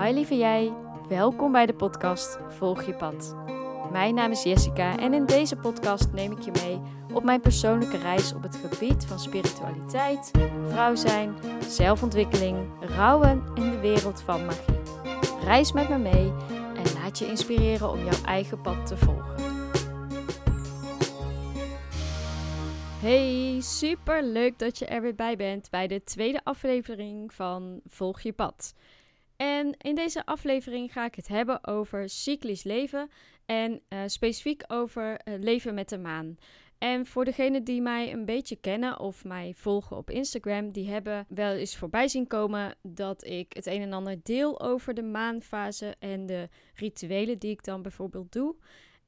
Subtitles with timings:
[0.00, 0.72] Hi lieve jij,
[1.08, 3.36] welkom bij de podcast Volg je pad.
[3.92, 6.80] Mijn naam is Jessica en in deze podcast neem ik je mee
[7.12, 10.30] op mijn persoonlijke reis op het gebied van spiritualiteit,
[10.68, 11.34] vrouw zijn,
[11.68, 14.80] zelfontwikkeling, rouwen en de wereld van magie.
[15.44, 16.32] Reis met me mee
[16.76, 19.34] en laat je inspireren om jouw eigen pad te volgen.
[23.00, 28.20] Hey, super leuk dat je er weer bij bent bij de tweede aflevering van Volg
[28.20, 28.74] je pad.
[29.36, 33.10] En in deze aflevering ga ik het hebben over cyclisch leven
[33.46, 36.36] en uh, specifiek over uh, leven met de maan.
[36.78, 41.26] En voor degenen die mij een beetje kennen of mij volgen op Instagram, die hebben
[41.28, 45.94] wel eens voorbij zien komen dat ik het een en ander deel over de maanfase
[45.98, 48.56] en de rituelen die ik dan bijvoorbeeld doe.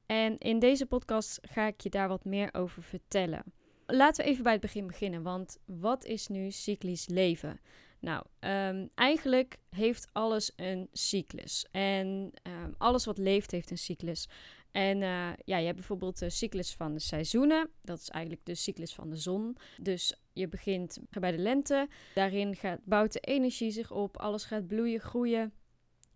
[0.07, 3.43] En in deze podcast ga ik je daar wat meer over vertellen.
[3.87, 7.61] Laten we even bij het begin beginnen, want wat is nu cyclisch leven?
[8.01, 11.67] Nou, um, eigenlijk heeft alles een cyclus.
[11.71, 14.29] En um, alles wat leeft heeft een cyclus.
[14.71, 17.71] En uh, ja, je hebt bijvoorbeeld de cyclus van de seizoenen.
[17.83, 19.57] Dat is eigenlijk de cyclus van de zon.
[19.83, 21.89] Dus je begint bij de lente.
[22.15, 24.17] Daarin gaat, bouwt de energie zich op.
[24.17, 25.53] Alles gaat bloeien, groeien.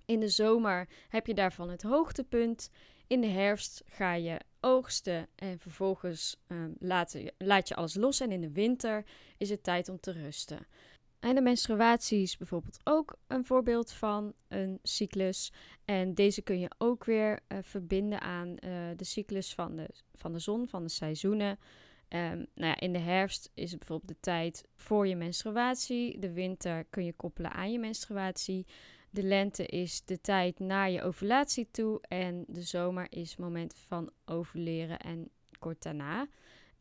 [0.05, 2.70] In de zomer heb je daarvan het hoogtepunt.
[3.06, 8.20] In de herfst ga je oogsten en vervolgens um, laat, laat je alles los.
[8.20, 9.05] En in de winter
[9.36, 10.67] is het tijd om te rusten.
[11.23, 15.53] En de menstruatie is bijvoorbeeld ook een voorbeeld van een cyclus.
[15.84, 18.56] En deze kun je ook weer uh, verbinden aan uh,
[18.97, 21.51] de cyclus van de, van de zon, van de seizoenen.
[22.09, 26.19] Um, nou ja, in de herfst is het bijvoorbeeld de tijd voor je menstruatie.
[26.19, 28.67] De winter kun je koppelen aan je menstruatie.
[29.11, 32.01] De lente is de tijd naar je ovulatie toe.
[32.09, 36.29] En de zomer is het moment van ovuleren en kort daarna.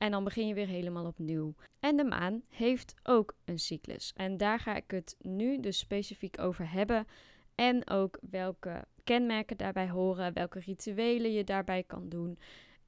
[0.02, 1.56] En dan begin je weer helemaal opnieuw.
[1.80, 4.14] En de maan heeft ook een cyclus.
[4.16, 7.08] En daar ga ik het nu dus specifiek over hebben.
[7.56, 12.40] En ook welke kenmerken daarbij horen, welke rituelen je daarbij kan doen.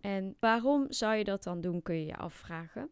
[0.02, 2.90] En waarom zou je dat dan doen, kun je je afvragen.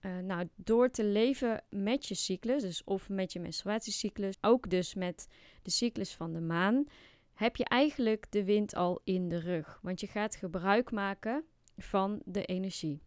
[0.00, 4.94] Uh, nou, door te leven met je cyclus, dus of met je menstruatiecyclus, ook dus
[4.94, 5.28] met
[5.62, 6.84] de cyclus van de maan,
[7.34, 9.78] heb je eigenlijk de wind al in de rug.
[9.82, 11.44] Want je gaat gebruik maken
[11.76, 13.00] van de energie.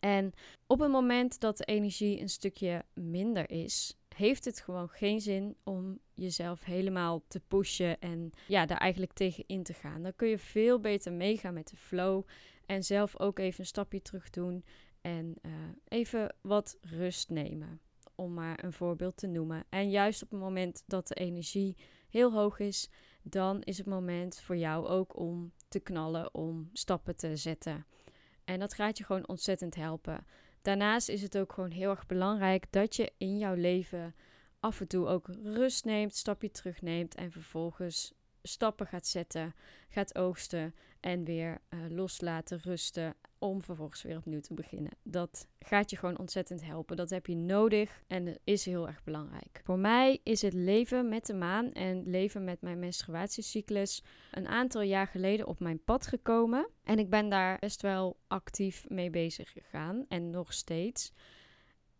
[0.00, 0.32] En
[0.66, 5.56] op het moment dat de energie een stukje minder is, heeft het gewoon geen zin
[5.64, 10.02] om jezelf helemaal te pushen en ja, daar eigenlijk tegen in te gaan.
[10.02, 12.24] Dan kun je veel beter meegaan met de flow
[12.66, 14.64] en zelf ook even een stapje terug doen
[15.00, 15.52] en uh,
[15.88, 17.80] even wat rust nemen.
[18.14, 19.64] Om maar een voorbeeld te noemen.
[19.68, 21.76] En juist op het moment dat de energie
[22.08, 22.90] heel hoog is,
[23.22, 27.86] dan is het moment voor jou ook om te knallen, om stappen te zetten.
[28.48, 30.26] En dat gaat je gewoon ontzettend helpen.
[30.62, 34.14] Daarnaast is het ook gewoon heel erg belangrijk dat je in jouw leven
[34.60, 38.12] af en toe ook rust neemt, stapje terugneemt en vervolgens
[38.48, 39.54] stappen gaat zetten,
[39.88, 44.92] gaat oogsten en weer uh, loslaten, rusten om vervolgens weer opnieuw te beginnen.
[45.02, 46.96] Dat gaat je gewoon ontzettend helpen.
[46.96, 49.60] Dat heb je nodig en is heel erg belangrijk.
[49.64, 54.82] Voor mij is het leven met de maan en leven met mijn menstruatiecyclus een aantal
[54.82, 56.68] jaar geleden op mijn pad gekomen.
[56.84, 61.12] En ik ben daar best wel actief mee bezig gegaan en nog steeds.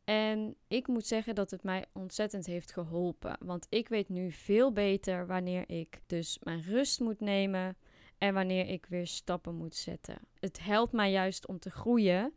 [0.08, 3.36] En ik moet zeggen dat het mij ontzettend heeft geholpen.
[3.40, 7.76] Want ik weet nu veel beter wanneer ik dus mijn rust moet nemen
[8.18, 10.18] en wanneer ik weer stappen moet zetten.
[10.40, 12.34] Het helpt mij juist om te groeien.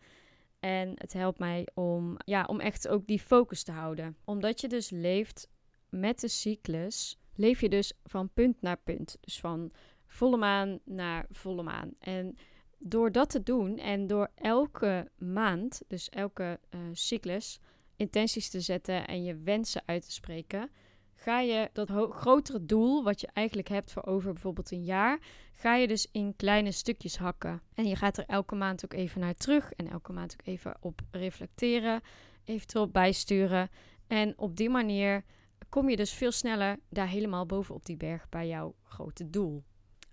[0.60, 4.18] En het helpt mij om, ja, om echt ook die focus te houden.
[4.26, 5.50] Omdat je dus leeft
[5.90, 9.18] met de cyclus, leef je dus van punt naar punt.
[9.20, 9.72] Dus van
[10.08, 11.94] volle maan naar volle maan.
[12.00, 12.36] En
[12.84, 17.60] door dat te doen en door elke maand, dus elke uh, cyclus,
[17.96, 20.70] intenties te zetten en je wensen uit te spreken,
[21.16, 25.20] ga je dat grotere doel, wat je eigenlijk hebt voor over bijvoorbeeld een jaar,
[25.54, 27.62] ga je dus in kleine stukjes hakken.
[27.74, 30.78] En je gaat er elke maand ook even naar terug en elke maand ook even
[30.80, 32.02] op reflecteren,
[32.44, 33.70] eventueel bijsturen.
[34.08, 35.24] En op die manier
[35.70, 39.64] kom je dus veel sneller daar helemaal boven op die berg bij jouw grote doel.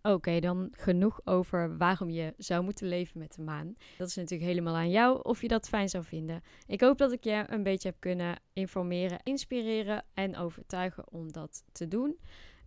[0.08, 3.76] Oké, dan genoeg over waarom je zou moeten leven met de maan.
[3.98, 6.42] Dat is natuurlijk helemaal aan jou of je dat fijn zou vinden.
[6.66, 11.64] Ik hoop dat ik je een beetje heb kunnen informeren, inspireren en overtuigen om dat
[11.72, 12.18] te doen.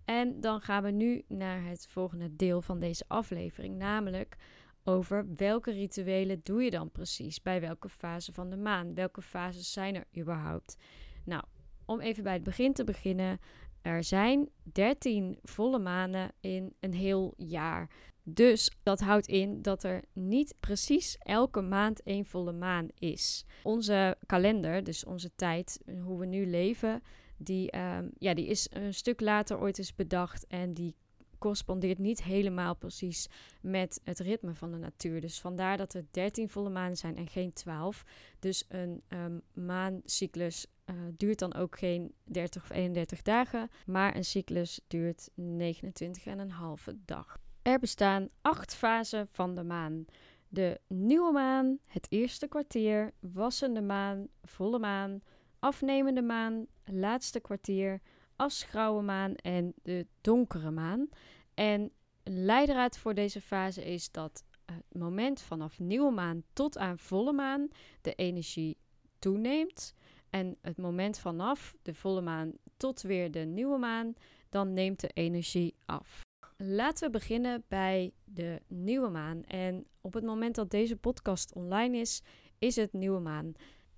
[0.06, 4.36] En dan gaan we nu naar het volgende deel van deze aflevering, namelijk
[4.84, 8.94] over welke rituelen doe je dan precies bij welke fase van de maan?
[8.94, 10.78] Welke fases zijn er überhaupt?
[11.26, 11.44] Nou,
[11.86, 13.40] om even bij het begin te beginnen,
[13.82, 17.90] er zijn 13 volle maanden in een heel jaar.
[18.24, 23.46] Dus dat houdt in dat er niet precies elke maand één volle maan is.
[23.64, 27.04] Onze kalender, dus onze tijd, hoe we nu leven,
[27.38, 30.96] die, ehm, ja, die is een stuk later ooit eens bedacht en die
[31.42, 33.28] correspondeert niet helemaal precies
[33.62, 35.22] met het ritme van de natuur.
[35.22, 38.04] Dus vandaar dat er 13 volle maanden zijn en geen 12.
[38.40, 44.26] Dus een um, maancyclus uh, duurt dan ook geen 30 of 31 dagen, maar een
[44.26, 47.38] cyclus duurt 29,5 dag.
[47.62, 50.06] Er bestaan acht fasen van de maan.
[50.48, 55.22] De nieuwe maan, het eerste kwartier, wassende maan, volle maan,
[55.60, 58.02] afnemende maan, laatste kwartier,
[58.36, 61.10] asgrauwe maan en de donkere maan.
[61.54, 61.92] En
[62.24, 67.68] leidraad voor deze fase is dat het moment vanaf nieuwe maan tot aan volle maan
[68.02, 68.78] de energie
[69.20, 69.94] toeneemt.
[70.32, 74.14] En het moment vanaf de volle maan tot weer de nieuwe maan,
[74.50, 76.22] dan neemt de energie af.
[76.58, 79.44] Laten we beginnen bij de nieuwe maan.
[79.44, 82.22] En op het moment dat deze podcast online is,
[82.60, 83.54] is het nieuwe maan.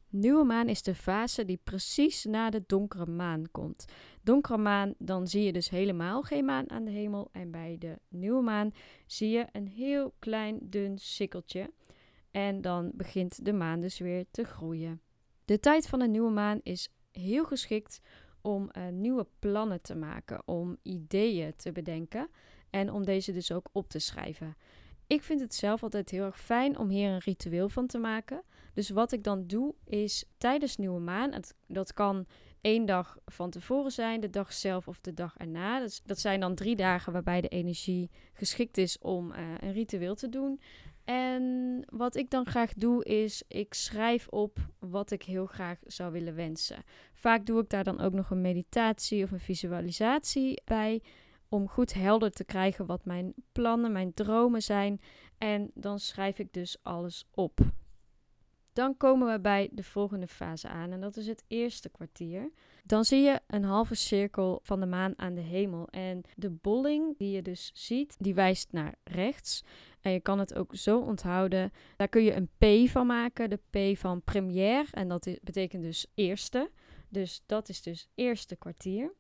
[0.09, 3.85] Nieuwe maan is de fase die precies na de donkere maan komt.
[4.21, 7.29] Donkere maan, dan zie je dus helemaal geen maan aan de hemel.
[7.31, 8.71] En bij de nieuwe maan
[9.05, 11.69] zie je een heel klein dun sikkeltje.
[12.31, 15.01] En dan begint de maan dus weer te groeien.
[15.45, 18.01] De tijd van de nieuwe maan is heel geschikt
[18.41, 22.29] om uh, nieuwe plannen te maken, om ideeën te bedenken
[22.69, 24.55] en om deze dus ook op te schrijven.
[25.07, 28.43] Ik vind het zelf altijd heel erg fijn om hier een ritueel van te maken.
[28.73, 32.25] Dus wat ik dan doe is tijdens nieuwe maan, dat kan
[32.61, 35.87] één dag van tevoren zijn, de dag zelf of de dag erna.
[36.05, 40.29] Dat zijn dan drie dagen waarbij de energie geschikt is om uh, een ritueel te
[40.29, 40.61] doen.
[41.03, 46.11] En wat ik dan graag doe is, ik schrijf op wat ik heel graag zou
[46.11, 46.83] willen wensen.
[47.13, 51.01] Vaak doe ik daar dan ook nog een meditatie of een visualisatie bij
[51.49, 55.01] om goed helder te krijgen wat mijn plannen, mijn dromen zijn.
[55.37, 57.59] En dan schrijf ik dus alles op.
[58.73, 62.51] Dan komen we bij de volgende fase aan en dat is het eerste kwartier.
[62.85, 67.17] Dan zie je een halve cirkel van de maan aan de hemel en de bolling
[67.17, 69.63] die je dus ziet, die wijst naar rechts.
[70.01, 71.71] En je kan het ook zo onthouden.
[71.97, 76.07] Daar kun je een P van maken, de P van première en dat betekent dus
[76.13, 76.71] eerste.
[77.09, 79.13] Dus dat is dus eerste kwartier.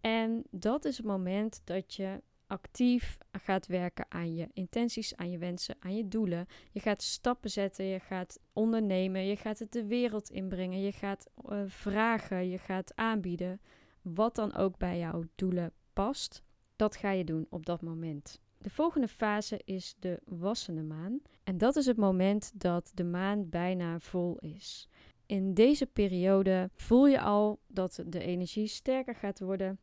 [0.00, 5.38] En dat is het moment dat je actief gaat werken aan je intenties, aan je
[5.38, 6.46] wensen, aan je doelen.
[6.70, 11.26] Je gaat stappen zetten, je gaat ondernemen, je gaat het de wereld inbrengen, je gaat
[11.48, 13.60] uh, vragen, je gaat aanbieden.
[14.02, 16.42] Wat dan ook bij jouw doelen past,
[16.76, 18.40] dat ga je doen op dat moment.
[18.58, 21.20] De volgende fase is de wassende maan.
[21.42, 24.88] En dat is het moment dat de maan bijna vol is.
[25.26, 29.78] In deze periode voel je al dat de energie sterker gaat worden.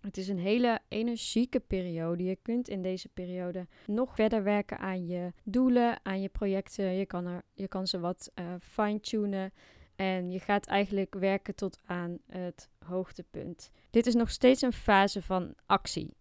[0.00, 2.24] Het is een hele energieke periode.
[2.24, 6.84] Je kunt in deze periode nog verder werken aan je doelen, aan je projecten.
[6.84, 9.52] Je kan, er, je kan ze wat uh, fine-tunen.
[9.96, 13.70] En je gaat eigenlijk werken tot aan het hoogtepunt.
[13.90, 16.16] Dit is nog steeds een fase van actie.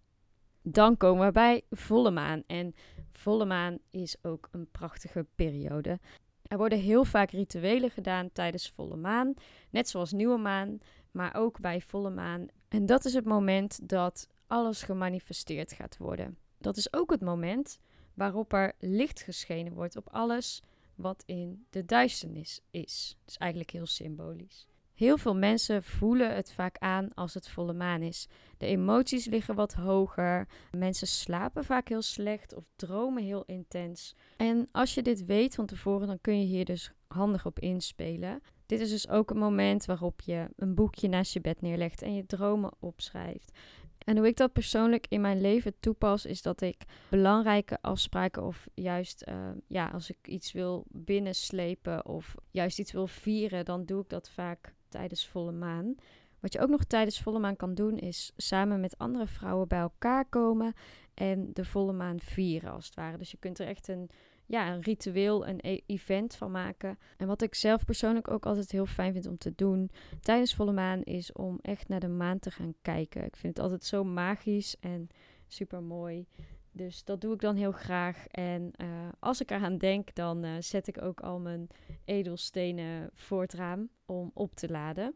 [0.61, 2.43] Dan komen we bij volle maan.
[2.47, 2.75] En
[3.11, 5.99] volle maan is ook een prachtige periode.
[6.47, 9.33] Er worden heel vaak rituelen gedaan tijdens volle maan,
[9.69, 10.79] net zoals nieuwe maan,
[11.11, 12.47] maar ook bij volle maan.
[12.67, 16.37] En dat is het moment dat alles gemanifesteerd gaat worden.
[16.57, 17.79] Dat is ook het moment
[18.13, 20.63] waarop er licht geschenen wordt op alles
[20.95, 23.17] wat in de duisternis is.
[23.19, 24.67] Dat is eigenlijk heel symbolisch.
[24.93, 28.27] Heel veel mensen voelen het vaak aan als het volle maan is.
[28.57, 30.47] De emoties liggen wat hoger.
[30.71, 34.15] Mensen slapen vaak heel slecht of dromen heel intens.
[34.37, 38.41] En als je dit weet van tevoren, dan kun je hier dus handig op inspelen.
[38.67, 42.15] Dit is dus ook een moment waarop je een boekje naast je bed neerlegt en
[42.15, 43.51] je dromen opschrijft.
[43.97, 48.67] En hoe ik dat persoonlijk in mijn leven toepas, is dat ik belangrijke afspraken of
[48.73, 49.35] juist, uh,
[49.67, 54.29] ja, als ik iets wil binnenslepen of juist iets wil vieren, dan doe ik dat
[54.29, 55.95] vaak tijdens volle maan.
[56.39, 59.79] Wat je ook nog tijdens volle maan kan doen, is samen met andere vrouwen bij
[59.79, 60.73] elkaar komen
[61.13, 63.17] en de volle maan vieren, als het ware.
[63.17, 64.09] Dus je kunt er echt een,
[64.47, 66.97] ja, een ritueel, een e event van maken.
[67.17, 69.89] En wat ik zelf persoonlijk ook altijd heel fijn vind om te doen
[70.21, 73.23] tijdens volle maan, is om echt naar de maan te gaan kijken.
[73.23, 75.09] Ik vind het altijd zo magisch en
[75.47, 76.27] super mooi.
[76.71, 78.27] Dus dat doe ik dan heel graag.
[78.27, 78.87] En uh,
[79.19, 81.67] als ik eraan denk, dan uh, zet ik ook al mijn
[82.05, 85.15] edelstenen voor het raam om op te laden.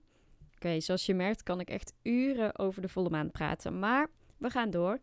[0.56, 3.80] Oké, zoals je merkt kan ik echt uren over de volle maan praten.
[3.80, 4.08] Maar
[4.38, 5.00] we gaan door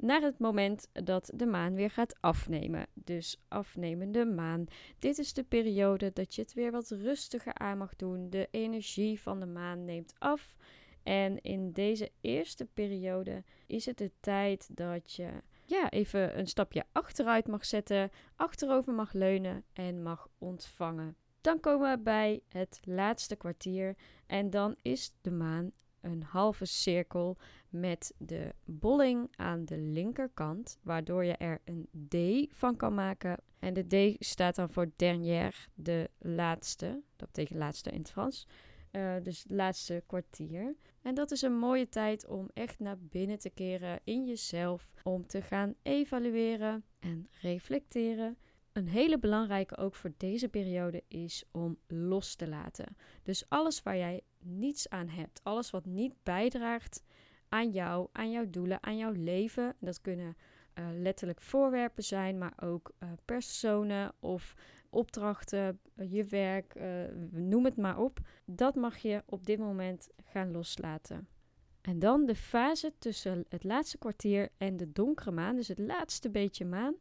[0.00, 2.86] naar het moment dat de maan weer gaat afnemen.
[2.94, 4.66] Dus afnemende maan.
[4.98, 8.30] Dit is de periode dat je het weer wat rustiger aan mag doen.
[8.30, 10.56] De energie van de maan neemt af.
[11.02, 15.28] En in deze eerste periode is het de tijd dat je
[15.64, 21.16] ja, even een stapje achteruit mag zetten, achterover mag leunen en mag ontvangen.
[21.40, 27.36] Dan komen we bij het laatste kwartier en dan is de maan een halve cirkel
[27.68, 33.38] met de bolling aan de linkerkant, waardoor je er een D van kan maken.
[33.58, 37.02] En de D staat dan voor dernière, de laatste.
[37.16, 38.46] Dat betekent laatste in het Frans.
[38.92, 40.76] Uh, dus laatste kwartier.
[41.02, 44.92] En dat is een mooie tijd om echt naar binnen te keren in jezelf.
[45.02, 48.36] Om te gaan evalueren en reflecteren.
[48.72, 52.96] Een hele belangrijke ook voor deze periode is om los te laten.
[53.22, 57.02] Dus alles waar jij niets aan hebt, alles wat niet bijdraagt
[57.48, 59.74] aan jou, aan jouw doelen, aan jouw leven.
[59.78, 60.36] Dat kunnen
[60.74, 64.54] uh, letterlijk voorwerpen zijn, maar ook uh, personen of
[64.90, 66.74] opdrachten, uh, je werk,
[67.30, 68.18] noem het maar op.
[68.44, 71.28] Dat mag je op dit moment gaan loslaten.
[71.80, 76.30] En dan de fase tussen het laatste kwartier en de donkere maan, dus het laatste
[76.30, 76.94] beetje maan.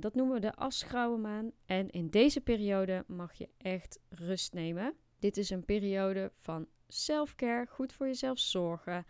[0.00, 1.50] dat noemen we de asgrauwe maan.
[1.66, 4.94] En in deze periode mag je echt rust nemen.
[5.20, 9.06] Dit is een periode van selfcare, goed voor jezelf zorgen.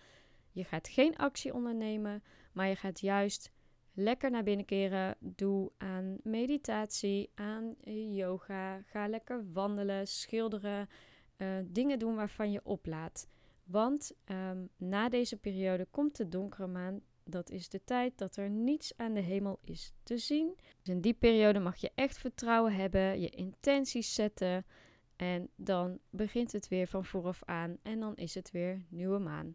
[0.52, 3.50] Je gaat geen actie ondernemen, maar je gaat juist
[3.94, 5.16] lekker naar binnen keren.
[5.18, 7.74] Doe aan meditatie, aan
[8.14, 8.82] yoga.
[8.82, 10.88] Ga lekker wandelen, schilderen.
[11.36, 13.28] Uh, dingen doen waarvan je oplaat.
[13.64, 17.00] Want um, na deze periode komt de donkere maan.
[17.24, 20.56] Dat is de tijd dat er niets aan de hemel is te zien.
[20.56, 24.64] Dus in die periode mag je echt vertrouwen hebben, je intenties zetten.
[25.20, 29.54] En dan begint het weer van vooraf aan en dan is het weer nieuwe maan.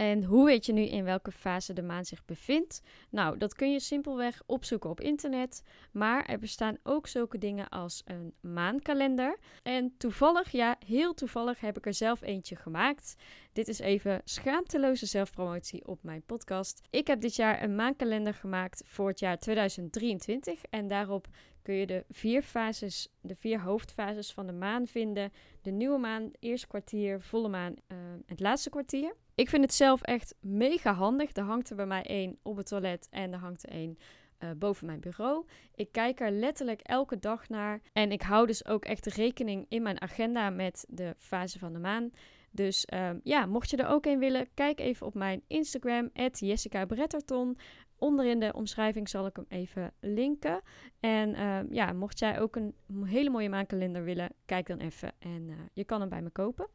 [0.00, 2.82] En hoe weet je nu in welke fase de maan zich bevindt?
[3.10, 5.62] Nou, dat kun je simpelweg opzoeken op internet.
[5.92, 9.38] Maar er bestaan ook zulke dingen als een maankalender.
[9.62, 13.16] En toevallig, ja, heel toevallig heb ik er zelf eentje gemaakt.
[13.52, 16.80] Dit is even schaamteloze zelfpromotie op mijn podcast.
[16.90, 20.62] Ik heb dit jaar een maankalender gemaakt voor het jaar 2023.
[20.70, 21.26] En daarop
[21.62, 25.32] kun je de vier fases, de vier hoofdfases van de maan vinden.
[25.62, 29.14] De nieuwe maan, eerste kwartier, volle maan uh, het laatste kwartier.
[29.40, 31.36] Ik vind het zelf echt mega handig.
[31.36, 33.98] Er hangt er bij mij één op het toilet en er hangt er één
[34.38, 35.46] uh, boven mijn bureau.
[35.74, 37.80] Ik kijk er letterlijk elke dag naar.
[37.92, 41.78] En ik hou dus ook echt rekening in mijn agenda met de fase van de
[41.78, 42.10] maan.
[42.50, 46.84] Dus uh, ja, mocht je er ook een willen, kijk even op mijn Instagram, Jessica
[46.84, 47.58] Bretterton.
[47.98, 50.60] Onderin de omschrijving zal ik hem even linken.
[51.00, 55.48] En uh, ja, mocht jij ook een hele mooie maankalender willen, kijk dan even en
[55.48, 56.68] uh, je kan hem bij me kopen.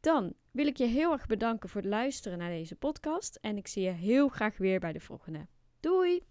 [0.00, 3.38] Dan wil ik je heel erg bedanken voor het luisteren naar deze podcast.
[3.40, 5.46] En ik zie je heel graag weer bij de volgende.
[5.80, 6.22] Doei!